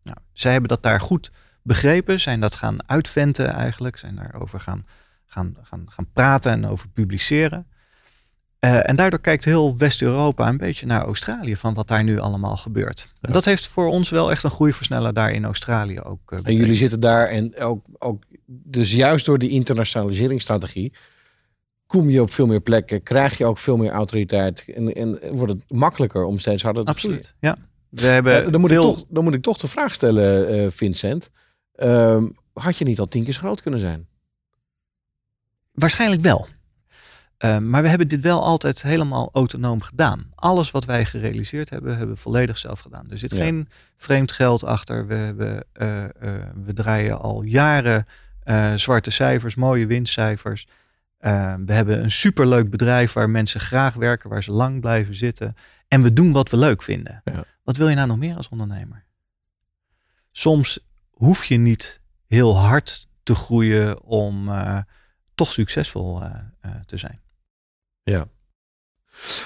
[0.03, 4.85] Nou, zij hebben dat daar goed begrepen, zijn dat gaan uitventen eigenlijk, zijn daarover gaan,
[5.25, 7.67] gaan, gaan, gaan praten en over publiceren.
[8.59, 12.57] Eh, en daardoor kijkt heel West-Europa een beetje naar Australië van wat daar nu allemaal
[12.57, 13.11] gebeurt.
[13.21, 16.31] En dat heeft voor ons wel echt een groeiversneller daar in Australië ook.
[16.31, 20.93] eh, En jullie zitten daar en ook, ook dus juist door die internationaliseringsstrategie
[21.85, 25.53] kom je op veel meer plekken, krijg je ook veel meer autoriteit en, en wordt
[25.53, 27.57] het makkelijker om steeds harder te Absoluut, ja.
[27.89, 28.89] We hebben Eh, dan, moet veel...
[28.89, 31.29] ik toch, dan moet ik toch de vraag stellen, eh, Vincent.
[31.71, 34.07] Ehm, had je niet al tien keer zo groot kunnen zijn?
[35.71, 36.47] Waarschijnlijk wel.
[37.37, 40.29] Eh, maar we hebben dit wel altijd helemaal autonoom gedaan.
[40.35, 43.11] Alles wat wij gerealiseerd hebben, hebben we volledig zelf gedaan.
[43.11, 43.37] Er zit Ja.
[43.37, 43.67] geen
[43.97, 45.07] vreemd geld achter.
[45.07, 46.03] We, hebben, eh,
[46.65, 48.05] we draaien al jaren
[48.75, 50.67] zwarte cijfers, mooie winstcijfers.
[51.25, 55.55] Eh, we hebben een superleuk bedrijf waar mensen graag werken, waar ze lang blijven zitten.
[55.87, 57.21] En we doen wat we leuk vinden.
[57.23, 57.43] Ja.
[57.63, 59.05] Wat wil je nou nog meer als ondernemer?
[60.31, 64.79] Soms hoef je niet heel hard te groeien om eh,
[65.35, 67.21] toch succesvol eh, eh, te zijn.
[68.03, 68.27] Ja.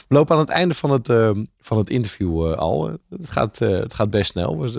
[0.07, 2.97] We lopen aan het einde van het, ehm, van het interview al.
[3.09, 4.65] Het gaat, het gaat best snel.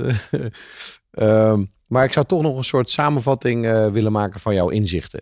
[1.10, 5.20] Ehm, maar ik zou toch nog een soort samenvatting willen maken van jouw inzichten.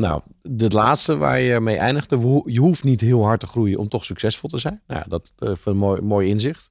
[0.00, 0.22] Nou,
[0.56, 2.42] het laatste waar je mee eindigde.
[2.44, 4.82] Je hoeft niet heel hard te groeien om toch succesvol te zijn.
[4.86, 6.70] Nou, ja, dat is een mooi, mooi inzicht.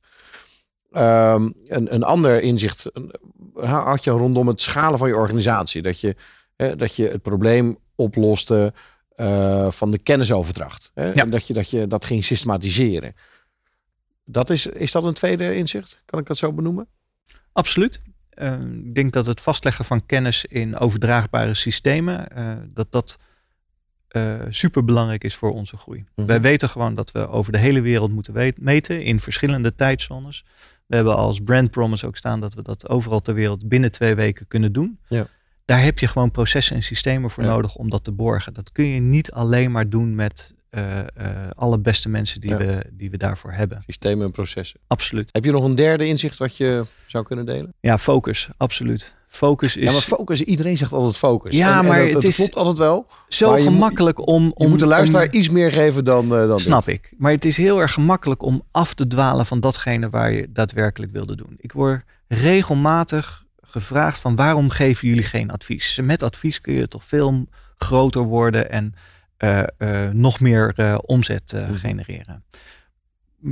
[0.91, 2.91] Ehm, een, een ander inzicht
[3.53, 5.81] had je rondom het schalen van je organisatie.
[5.81, 6.15] Dat je,
[6.55, 8.73] hè, dat je het probleem oploste
[9.09, 10.91] eh, van de kennisoverdracht.
[10.93, 11.05] Hè?
[11.05, 11.13] Ja.
[11.13, 13.15] En dat je, dat je dat ging systematiseren.
[14.25, 16.01] Dat is, is dat een tweede inzicht?
[16.05, 16.87] Kan ik dat zo benoemen?
[17.51, 18.01] Absoluut.
[18.41, 18.54] Uh,
[18.86, 23.17] ik denk dat het vastleggen van kennis in overdraagbare systemen, uh, dat dat
[24.12, 26.06] uh, super belangrijk is voor onze groei.
[26.15, 26.28] Mhm.
[26.28, 30.45] Wij weten gewoon dat we over de hele wereld moeten meten in verschillende tijdzones.
[30.86, 34.15] We hebben als brand promise ook staan dat we dat overal ter wereld binnen twee
[34.15, 34.99] weken kunnen doen.
[35.08, 35.28] Ja.
[35.65, 37.49] Daar heb je gewoon processen en systemen voor Ja.
[37.49, 38.54] nodig om dat te borgen.
[38.54, 40.54] Dat kun je niet alleen maar doen met
[41.55, 42.58] alle beste mensen die, Ja.
[42.58, 43.82] we, die we daarvoor hebben.
[43.86, 44.79] Systemen en processen.
[44.88, 45.29] Absoluut.
[45.32, 47.73] Heb je nog een derde inzicht wat je zou kunnen delen?
[47.79, 48.49] Ja, focus.
[48.58, 49.17] Absoluut.
[49.27, 51.55] Focus is Ja, maar focus, iedereen zegt altijd focus.
[51.58, 53.08] Ja, En- en maar dat, het dat is- klopt altijd wel.
[53.27, 54.69] zo je moet- gemakkelijk om, Je om.
[54.69, 56.95] moet de luisteraar om- iets meer geven dan, eh, dan Snap dit.
[56.95, 57.13] ik.
[57.17, 61.12] Maar het is heel erg gemakkelijk om af te dwalen van datgene waar je daadwerkelijk
[61.12, 61.55] wilde doen.
[61.58, 65.99] Ik word regelmatig gevraagd van waarom geven jullie geen advies?
[66.03, 67.45] Met advies kun je toch veel
[67.77, 68.99] groter worden en eh, eh,
[70.13, 71.73] nog meer eh, omzet eh, Mhm.
[71.73, 72.43] genereren.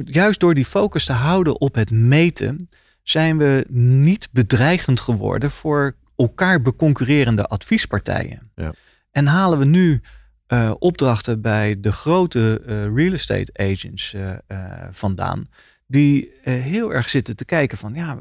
[0.05, 2.69] Juist door die focus te houden op het meten,
[3.03, 8.51] zijn we niet bedreigend geworden voor elkaar beconcurrerende adviespartijen.
[8.55, 8.73] Ja.
[9.11, 10.01] En halen we nu
[10.47, 15.45] eh, opdrachten bij de grote eh, real estate agents eh, eh, vandaan,
[15.87, 18.17] die eh, heel erg zitten te kijken van ja,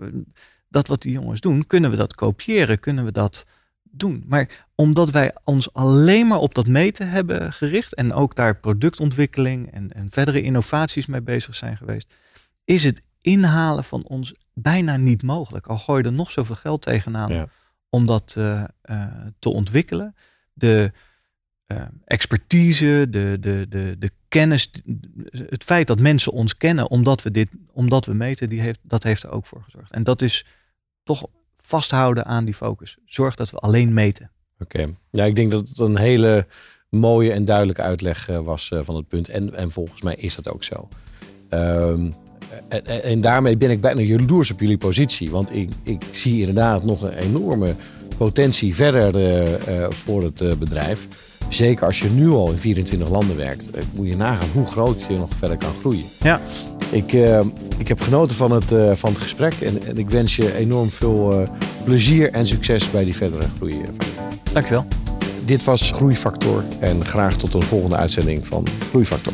[0.68, 3.46] dat wat die jongens doen, kunnen we dat kopiëren, kunnen we dat
[3.98, 4.24] doen.
[4.26, 9.72] Maar omdat wij ons alleen maar op dat meten hebben gericht en ook daar productontwikkeling
[9.72, 12.14] en, en verdere innovaties mee bezig zijn geweest,
[12.64, 15.66] is het inhalen van ons bijna niet mogelijk.
[15.66, 17.48] Al gooi je er nog zoveel geld tegenaan Ja.
[17.88, 20.14] om dat eh, eh, te ontwikkelen.
[20.52, 20.92] De
[21.66, 24.70] eh, expertise, de, de, de, de kennis,
[25.30, 29.02] het feit dat mensen ons kennen omdat we dit, omdat we meten, die heeft, dat
[29.02, 29.92] heeft er ook voor gezorgd.
[29.92, 30.44] En dat is
[31.02, 31.26] toch
[31.66, 32.96] vasthouden aan die focus.
[33.04, 34.30] Zorg dat we alleen meten.
[34.58, 34.86] Oké.
[35.10, 36.46] Ja, ik denk dat het een hele
[36.90, 39.28] mooie en duidelijke uitleg eh, was eh, van het punt.
[39.28, 40.88] En, en volgens mij is dat ook zo.
[41.48, 42.06] Ehm,
[43.02, 45.30] en, daarmee ben ik bijna jaloers op jullie positie.
[45.30, 47.74] Want ik, ik zie inderdaad nog een enorme
[48.18, 49.14] potentie verder
[49.54, 51.06] eh, voor het bedrijf.
[51.48, 53.70] Zeker als je nu al in 24 landen werkt.
[53.94, 56.04] moet je nagaan hoe groot je nog verder kan groeien.
[56.20, 56.40] Ja,
[56.90, 57.40] Ik, eh,
[57.78, 59.54] ik heb genoten van het, eh, van het gesprek.
[59.60, 61.48] En, en ik wens je enorm veel eh,
[61.84, 63.72] plezier en succes bij die verdere groei.
[63.72, 64.52] van je.
[64.52, 64.86] dankjewel.
[65.44, 69.32] Dit was Groeifactor en graag tot een volgende uitzending van Groeifactor.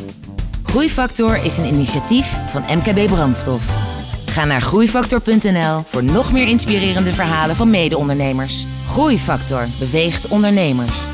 [0.63, 3.91] Groeifactor is een initiatief van MKB Brandstof.
[4.25, 8.65] Ga naar groeifactor.nl voor nog meer inspirerende verhalen van mede-ondernemers.
[8.87, 11.12] Groeifactor beweegt ondernemers.